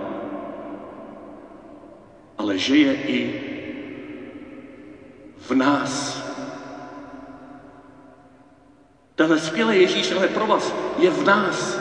ale 2.38 2.59
že 2.59 2.76
je 2.76 2.94
i 2.94 3.40
v 5.38 5.50
nás. 5.50 6.22
Tenhle 9.14 9.38
skvělý 9.38 9.81
Ježíš, 9.81 10.09
tenhle 10.09 10.29
pro 10.29 10.46
vás, 10.46 10.74
je 10.98 11.11
v 11.11 11.24
nás. 11.24 11.81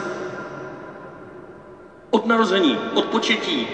Od 2.10 2.26
narození, 2.26 2.78
od 2.94 3.06
početí. 3.06 3.68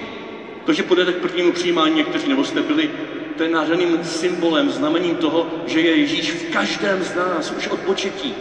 To, 0.66 0.74
že 0.74 0.84
půjdete 0.84 1.14
k 1.14 1.22
prvnímu 1.22 1.52
přijímání 1.52 1.96
někteří, 1.96 2.30
nebo 2.30 2.44
jste 2.44 2.62
byli, 2.62 2.92
to 3.38 3.44
je 3.44 3.50
nádherným 3.50 4.04
symbolem, 4.04 4.70
znamením 4.70 5.16
toho, 5.16 5.48
že 5.66 5.82
je 5.82 5.96
Ježíš 5.96 6.32
v 6.32 6.52
každém 6.54 7.04
z 7.04 7.16
nás, 7.16 7.52
už 7.52 7.68
od 7.68 7.80
početí. 7.80 8.34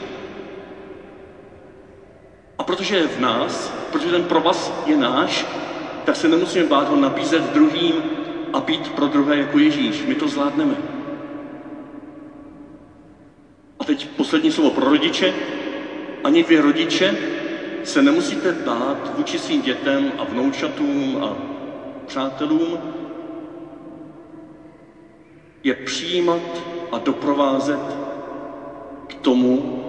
A 2.59 2.65
protože 2.65 2.97
je 2.97 3.09
v 3.09 3.21
nás, 3.21 3.73
protože 3.93 4.11
ten 4.11 4.25
provaz 4.25 4.73
je 4.87 4.97
náš, 4.97 5.47
tak 6.05 6.17
se 6.17 6.29
nemusíme 6.29 6.65
bát 6.65 6.89
ho 6.89 6.97
nabízet 6.97 7.53
druhým 7.53 7.95
a 8.53 8.61
být 8.61 8.89
pro 8.89 9.07
druhé 9.07 9.37
jako 9.37 9.59
Ježíš. 9.59 10.05
My 10.07 10.15
to 10.15 10.29
zvládneme. 10.29 10.77
A 13.79 13.85
teď 13.85 14.09
poslední 14.09 14.53
slovo 14.53 14.71
pro 14.71 14.91
rodiče. 14.91 15.35
Ani 16.25 16.43
vy 16.43 16.59
rodiče 16.59 17.17
se 17.85 18.03
nemusíte 18.03 18.53
bát 18.53 19.13
vůči 19.17 19.39
svým 19.39 19.63
dětem 19.63 20.13
a 20.19 20.25
vnoučatům 20.25 21.25
a 21.25 21.37
přátelům 22.07 22.79
je 25.65 25.75
přijímat 25.75 26.63
a 26.93 26.99
doprovázet 26.99 27.81
k 29.07 29.15
tomu, 29.15 29.83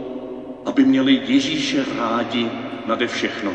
aby 0.66 0.84
měli 0.84 1.22
Ježíše 1.26 1.86
rádi 1.98 2.50
nade 2.86 3.08
všechno. 3.08 3.52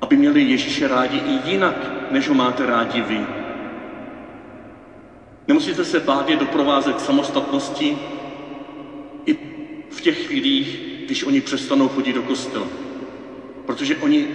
Aby 0.00 0.16
měli 0.16 0.42
Ježíše 0.42 0.88
rádi 0.88 1.16
i 1.16 1.50
jinak, 1.50 1.90
než 2.10 2.28
ho 2.28 2.34
máte 2.34 2.66
rádi 2.66 3.00
vy. 3.00 3.20
Nemusíte 5.48 5.84
se 5.84 6.00
bát 6.00 6.28
je 6.28 6.36
doprovázet 6.36 7.00
samostatnosti 7.00 7.98
i 9.26 9.36
v 9.90 10.00
těch 10.00 10.26
chvílích, 10.26 10.80
když 11.04 11.24
oni 11.24 11.40
přestanou 11.40 11.88
chodit 11.88 12.12
do 12.12 12.22
kostela. 12.22 12.66
Protože 13.66 13.96
oni 13.96 14.28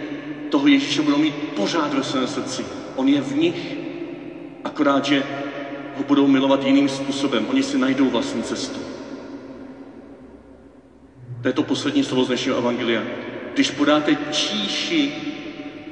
toho 0.49 0.67
Ježíše 0.67 1.01
budou 1.01 1.17
mít 1.17 1.35
pořád 1.35 1.93
ve 1.93 2.03
svém 2.03 2.27
srdci. 2.27 2.65
On 2.95 3.07
je 3.07 3.21
v 3.21 3.35
nich, 3.35 3.77
akorát, 4.63 5.05
že 5.05 5.23
ho 5.97 6.03
budou 6.03 6.27
milovat 6.27 6.65
jiným 6.65 6.89
způsobem. 6.89 7.45
Oni 7.49 7.63
si 7.63 7.77
najdou 7.77 8.09
vlastní 8.09 8.43
cestu. 8.43 8.79
To 11.41 11.47
je 11.47 11.53
to 11.53 11.63
poslední 11.63 12.03
slovo 12.03 12.23
z 12.23 12.27
dnešního 12.27 12.57
evangelia. 12.57 13.03
když 13.53 13.71
podáte 13.71 14.15
číši 14.31 15.11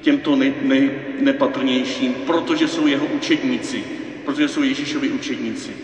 těmto 0.02 0.36
nej, 0.36 0.54
nej, 0.62 0.92
nepatrnějším, 1.20 2.14
protože 2.14 2.68
jsou 2.68 2.88
jeho 2.88 3.06
učedníci, 3.06 3.84
protože 4.26 4.48
jsou 4.48 4.62
Ježíšovi 4.62 5.10
učedníci. 5.10 5.78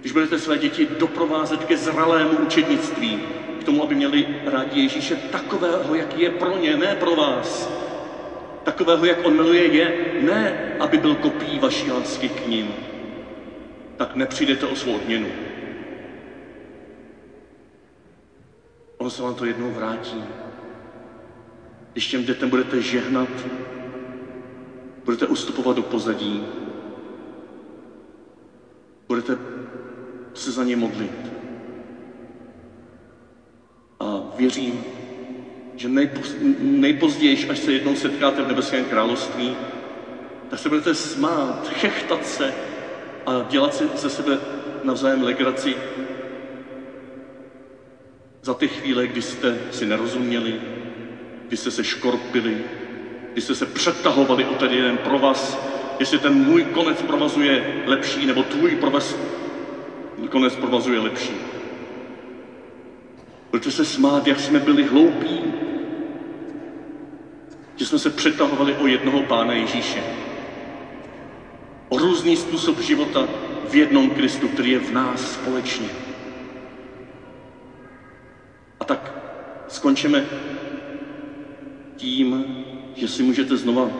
Když 0.00 0.12
budete 0.12 0.38
své 0.38 0.58
děti 0.58 0.86
doprovázet 0.98 1.64
ke 1.64 1.76
zralému 1.76 2.36
učednictví, 2.36 3.20
k 3.60 3.64
tomu, 3.64 3.82
aby 3.82 3.94
měli 3.94 4.26
rádi 4.46 4.80
Ježíše 4.80 5.16
takového, 5.16 5.94
jak 5.94 6.18
je 6.18 6.30
pro 6.30 6.56
ně, 6.58 6.76
ne 6.76 6.94
pro 6.94 7.14
vás. 7.14 7.70
Takového, 8.62 9.04
jak 9.04 9.24
on 9.24 9.36
miluje 9.36 9.66
je, 9.66 9.92
ne, 10.20 10.52
aby 10.80 10.98
byl 10.98 11.14
kopí 11.14 11.58
vaší 11.58 11.90
lásky 11.90 12.28
k 12.28 12.46
ním. 12.46 12.93
Tak 13.96 14.14
nepřijdete 14.14 14.66
o 14.66 14.76
svou 14.76 14.94
odměnu. 14.94 15.28
Ono 18.96 19.10
se 19.10 19.22
vám 19.22 19.34
to 19.34 19.44
jednou 19.44 19.70
vrátí. 19.70 20.24
Když 21.92 22.06
těm 22.06 22.24
dětem 22.24 22.50
budete 22.50 22.80
žehnat, 22.80 23.28
budete 25.04 25.26
ustupovat 25.26 25.76
do 25.76 25.82
pozadí, 25.82 26.46
budete 29.08 29.36
se 30.34 30.50
za 30.50 30.64
ně 30.64 30.76
modlit. 30.76 31.32
A 34.00 34.22
věřím, 34.36 34.84
že 35.76 35.88
nejpoz, 35.88 36.36
nejpozději, 36.58 37.48
až 37.48 37.58
se 37.58 37.72
jednou 37.72 37.96
setkáte 37.96 38.42
v 38.42 38.48
nebeském 38.48 38.84
království, 38.84 39.56
tak 40.50 40.58
se 40.58 40.68
budete 40.68 40.94
smát, 40.94 41.68
chechtat 41.68 42.26
se 42.26 42.54
a 43.26 43.46
dělat 43.50 43.74
si 43.74 43.84
ze 43.96 44.08
sebe 44.08 44.38
navzájem 44.82 45.22
legraci 45.22 45.76
za 48.42 48.54
ty 48.54 48.68
chvíle, 48.68 49.06
kdy 49.06 49.22
jste 49.22 49.58
si 49.70 49.86
nerozuměli, 49.86 50.60
kdy 51.46 51.56
jste 51.56 51.70
se 51.70 51.84
škorpili, 51.84 52.64
kdy 53.32 53.40
jste 53.40 53.54
se 53.54 53.66
přetahovali 53.66 54.44
o 54.44 54.54
ten 54.54 54.72
jeden 54.72 54.98
provaz, 54.98 55.58
jestli 55.98 56.18
ten 56.18 56.34
můj 56.34 56.64
konec 56.64 57.02
provazu 57.02 57.42
je 57.42 57.64
lepší, 57.86 58.26
nebo 58.26 58.42
tvůj 58.42 58.74
provaz, 58.74 59.16
konec 60.30 60.56
provazu 60.56 60.92
je 60.92 60.98
lepší. 60.98 61.36
Budete 63.50 63.70
se 63.70 63.84
smát, 63.84 64.26
jak 64.26 64.40
jsme 64.40 64.58
byli 64.58 64.84
hloupí, 64.84 65.42
že 67.76 67.86
jsme 67.86 67.98
se 67.98 68.10
přetahovali 68.10 68.74
o 68.74 68.86
jednoho 68.86 69.22
Pána 69.22 69.52
Ježíše. 69.52 70.23
O 71.94 71.98
různý 71.98 72.36
způsob 72.36 72.80
života 72.80 73.28
v 73.68 73.74
jednom 73.74 74.10
Kristu, 74.10 74.48
který 74.48 74.70
je 74.70 74.78
v 74.78 74.92
nás 74.92 75.32
společně. 75.34 75.88
A 78.80 78.84
tak 78.84 79.14
skončíme 79.68 80.24
tím, 81.96 82.46
že 82.94 83.08
si 83.08 83.22
můžete 83.22 83.56
znova 83.56 83.90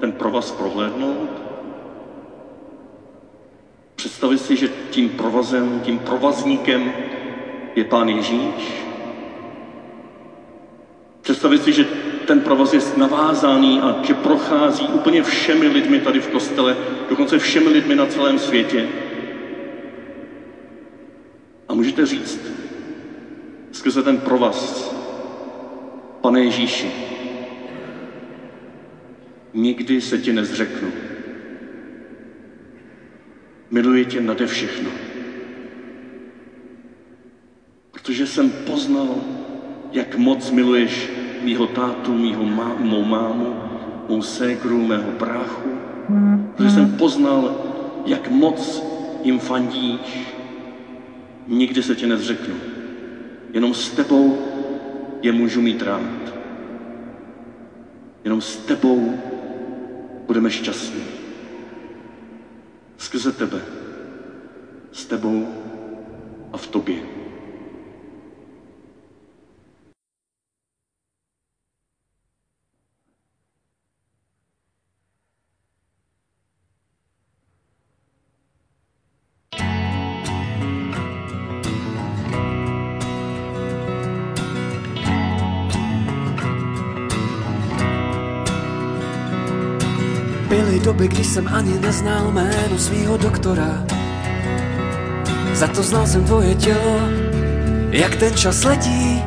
ten 0.00 0.12
provaz 0.12 0.50
prohlédnout, 0.50 1.30
představit 3.94 4.38
si, 4.38 4.56
že 4.56 4.68
tím 4.90 5.08
provazem, 5.08 5.80
tím 5.80 5.98
provazníkem 5.98 6.92
je 7.74 7.84
Pán 7.84 8.08
Ježíš. 8.08 8.84
Představit 11.20 11.62
si, 11.62 11.72
že 11.72 11.86
ten 12.28 12.40
provaz 12.40 12.72
je 12.72 12.80
navázaný 12.96 13.80
a 13.80 14.04
že 14.04 14.14
prochází 14.14 14.84
úplně 14.88 15.22
všemi 15.22 15.68
lidmi 15.68 15.98
tady 15.98 16.20
v 16.20 16.28
kostele, 16.28 16.76
dokonce 17.08 17.38
všemi 17.38 17.68
lidmi 17.68 17.94
na 17.94 18.06
celém 18.06 18.38
světě. 18.38 18.88
A 21.68 21.74
můžete 21.74 22.06
říct 22.06 22.40
skrze 23.72 24.02
ten 24.02 24.18
provaz, 24.18 24.92
pane 26.20 26.40
Ježíši, 26.40 26.92
nikdy 29.54 30.00
se 30.00 30.18
ti 30.18 30.32
nezřeknu. 30.32 30.92
Miluji 33.70 34.04
tě 34.04 34.20
nade 34.20 34.46
všechno. 34.46 34.90
Protože 37.90 38.26
jsem 38.26 38.50
poznal, 38.50 39.14
jak 39.92 40.16
moc 40.16 40.50
miluješ 40.50 41.17
mýho 41.42 41.66
tátu, 41.66 42.12
mýho 42.12 42.44
má, 42.44 42.74
mou 42.78 43.04
mámu, 43.04 43.56
mou 44.08 44.22
ségru, 44.22 44.86
mého 44.86 45.10
bráchu. 45.18 45.70
Protože 46.56 46.70
jsem 46.70 46.90
poznal, 46.96 47.54
jak 48.06 48.30
moc 48.30 48.82
jim 49.22 49.38
fandíš. 49.38 50.34
Nikdy 51.46 51.82
se 51.82 51.94
tě 51.94 52.06
nezřeknu. 52.06 52.54
Jenom 53.52 53.74
s 53.74 53.90
tebou 53.90 54.38
je 55.22 55.32
můžu 55.32 55.60
mít 55.60 55.82
rád. 55.82 56.34
Jenom 58.24 58.40
s 58.40 58.56
tebou 58.56 59.18
budeme 60.26 60.50
šťastní. 60.50 61.02
Skrze 62.96 63.32
tebe, 63.32 63.60
s 64.92 65.06
tebou 65.06 65.48
a 66.52 66.56
v 66.56 66.66
tobě. 66.66 67.17
Jsem 91.38 91.54
ani 91.54 91.78
neznal 91.78 92.30
jméno 92.30 92.78
svýho 92.78 93.16
doktora. 93.16 93.84
Za 95.52 95.66
to 95.66 95.82
znal 95.82 96.06
jsem 96.06 96.24
tvoje 96.24 96.54
tělo, 96.54 96.98
jak 97.90 98.16
ten 98.16 98.34
čas 98.34 98.64
letí. 98.64 99.22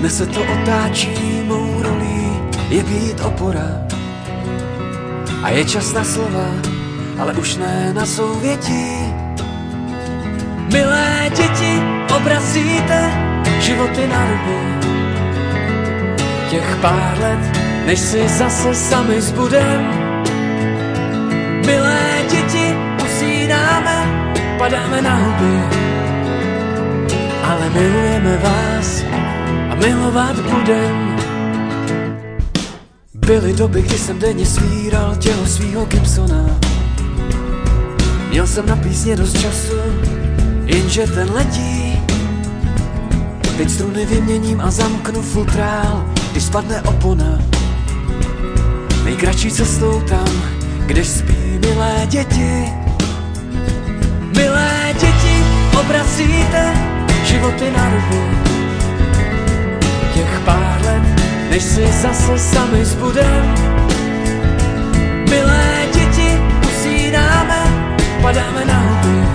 Dnes 0.00 0.16
se 0.16 0.26
to 0.26 0.40
otáčí, 0.40 1.42
mou 1.44 1.82
rolí 1.82 2.32
je 2.68 2.82
být 2.82 3.20
opora. 3.20 3.68
A 5.42 5.50
je 5.50 5.64
čas 5.64 5.92
na 5.92 6.04
slova, 6.04 6.48
ale 7.18 7.32
už 7.34 7.56
ne 7.56 7.92
na 7.92 8.06
souvětí. 8.06 9.12
Milé 10.72 11.30
děti, 11.36 11.72
obrazíte 12.16 13.10
životy 13.60 14.08
na 14.08 14.24
ruby. 14.24 14.88
Těch 16.50 16.76
pár 16.80 17.18
let 17.20 17.58
než 17.86 18.00
si 18.00 18.28
zase 18.28 18.74
sami 18.74 19.20
zbudem. 19.20 20.07
Milé 21.68 22.24
děti, 22.30 22.74
usínáme, 23.04 24.06
padáme 24.58 25.02
na 25.02 25.14
huby, 25.14 25.76
ale 27.42 27.70
milujeme 27.70 28.36
vás 28.36 29.02
a 29.70 29.74
milovat 29.74 30.40
budem. 30.40 31.16
Byly 33.14 33.52
doby, 33.52 33.82
kdy 33.82 33.98
jsem 33.98 34.18
denně 34.18 34.46
svíral 34.46 35.16
tělo 35.16 35.46
svýho 35.46 35.84
Gibsona. 35.84 36.46
Měl 38.30 38.46
jsem 38.46 38.66
na 38.66 38.76
písně 38.76 39.16
dost 39.16 39.40
času, 39.40 39.76
jenže 40.64 41.06
ten 41.06 41.30
letí. 41.32 42.02
Teď 43.56 43.70
struny 43.70 44.06
vyměním 44.06 44.60
a 44.60 44.70
zamknu 44.70 45.22
futrál, 45.22 46.04
když 46.32 46.44
spadne 46.44 46.82
opona. 46.82 47.38
Nejkratší 49.04 49.50
cestou 49.50 50.02
tam, 50.08 50.57
kde 50.88 51.04
spí 51.04 51.58
milé 51.60 52.06
děti. 52.06 52.64
Milé 54.36 54.94
děti, 55.00 55.36
obracíte 55.80 56.72
životy 57.24 57.70
na 57.76 57.90
ruby. 57.90 58.38
Těch 60.14 60.40
pár 60.44 60.80
let, 60.84 61.02
než 61.50 61.62
si 61.62 61.86
zase 61.86 62.38
sami 62.38 62.84
zbudem. 62.84 63.54
Milé 65.30 65.86
děti, 65.94 66.40
usínáme, 66.68 67.62
padáme 68.22 68.64
na 68.64 68.78
huby. 68.78 69.28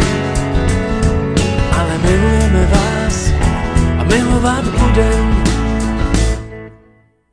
Ale 1.72 1.98
milujeme 1.98 2.66
vás 2.66 3.30
a 4.00 4.04
milovat 4.04 4.66
budem. 4.68 5.44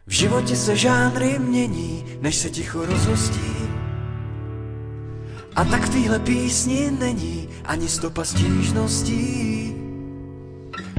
V 0.07 0.13
životě 0.13 0.57
se 0.57 0.77
žánry 0.77 1.39
mění, 1.39 2.05
než 2.21 2.35
se 2.35 2.51
ticho 2.51 2.87
rozhostí. 2.87 3.60
A 5.57 5.65
tak 5.65 5.83
v 5.83 5.89
téhle 5.89 6.19
písni 6.19 6.91
není 7.01 7.49
ani 7.65 7.89
stopa 7.89 8.25
stížností. 8.25 9.75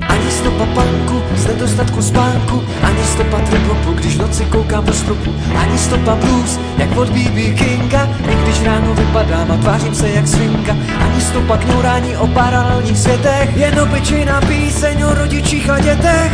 Ani 0.10 0.32
stopa 0.32 0.66
panku 0.66 1.22
z 1.36 1.48
nedostatku 1.48 2.02
spánku, 2.02 2.64
ani 2.84 3.04
stopa 3.04 3.40
tripopu, 3.40 3.94
když 3.94 4.18
noci 4.18 4.46
koukám 4.46 4.86
do 4.86 4.94
stropu. 4.94 5.36
Ani 5.58 5.78
stopa 5.78 6.16
blues, 6.16 6.60
jak 6.78 6.98
od 6.98 7.10
B.B. 7.10 7.42
Kinga, 7.42 8.10
i 8.32 8.36
když 8.44 8.62
ráno 8.64 8.94
vypadám 8.94 9.52
a 9.52 9.58
tvářím 9.58 9.96
se 9.96 10.10
jak 10.10 10.28
svinka. 10.28 10.76
Ani 11.00 11.22
stopa 11.22 11.58
kňourání 11.58 12.18
o 12.18 12.28
paralelních 12.28 12.98
světech, 12.98 13.58
jen 13.58 13.80
obyčejná 13.80 14.42
píseň 14.42 15.04
o 15.04 15.14
rodičích 15.14 15.70
a 15.70 15.80
dětech. 15.80 16.32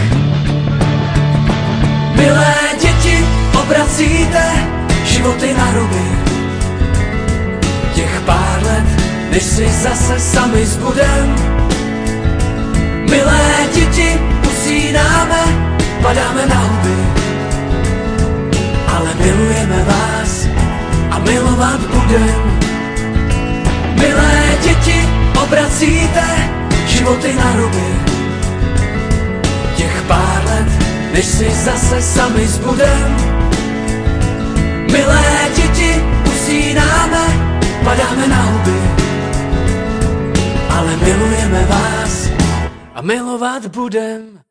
Milé 2.15 2.56
děti, 2.82 3.25
obracíte 3.62 4.67
životy 5.06 5.53
na 5.53 5.71
ruby. 5.71 6.27
Pár 8.28 8.60
let, 8.63 8.88
než 9.32 9.44
si 9.44 9.68
zase 9.72 10.20
sami 10.20 10.66
zbudem. 10.66 11.36
Milé 13.10 13.68
děti, 13.74 14.20
usínáme, 14.48 15.44
padáme 16.02 16.46
na 16.46 16.60
huby. 16.60 16.96
Ale 18.88 19.10
milujeme 19.20 19.84
vás 19.84 20.48
a 21.12 21.20
milovat 21.20 21.80
budem. 21.80 22.60
Milé 23.96 24.42
děti, 24.63 25.10
obracíte 25.44 26.24
životy 26.88 27.34
na 27.34 27.56
ruby. 27.56 27.88
Těch 29.76 30.02
pár 30.08 30.42
let, 30.46 30.68
než 31.13 31.26
si 31.26 31.52
zase 31.52 32.02
sami 32.02 32.48
zbudem. 32.48 33.16
Milé 34.92 35.24
děti, 35.56 36.04
usínáme, 36.26 37.46
padáme 37.88 38.28
na 38.28 38.41
huby. 38.43 38.80
Ale 40.69 40.91
milujeme 40.95 41.62
vás 41.65 42.30
a 42.93 43.02
milovat 43.02 43.67
budem. 43.67 44.46